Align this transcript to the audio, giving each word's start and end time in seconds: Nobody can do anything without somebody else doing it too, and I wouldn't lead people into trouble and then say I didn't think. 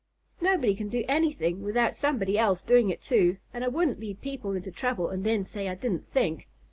Nobody 0.41 0.73
can 0.73 0.89
do 0.89 1.03
anything 1.07 1.61
without 1.61 1.93
somebody 1.93 2.35
else 2.35 2.63
doing 2.63 2.89
it 2.89 3.01
too, 3.03 3.37
and 3.53 3.63
I 3.63 3.67
wouldn't 3.67 3.99
lead 3.99 4.19
people 4.19 4.53
into 4.53 4.71
trouble 4.71 5.09
and 5.09 5.23
then 5.23 5.43
say 5.45 5.69
I 5.69 5.75
didn't 5.75 6.07
think. 6.07 6.47